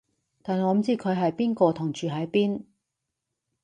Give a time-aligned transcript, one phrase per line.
[0.41, 2.63] 但我唔知佢係邊個同住喺邊